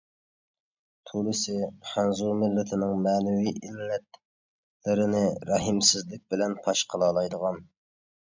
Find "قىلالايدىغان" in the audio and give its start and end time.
6.97-7.63